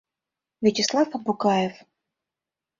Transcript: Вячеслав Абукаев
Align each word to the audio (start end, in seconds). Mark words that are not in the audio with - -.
Вячеслав 0.63 1.07
Абукаев 1.15 1.73